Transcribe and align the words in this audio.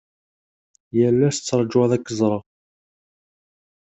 Yal 0.97 1.19
ass 1.27 1.37
tṛajuɣ 1.39 1.83
ad 1.83 1.91
ak-ẓreɣ. 1.97 2.43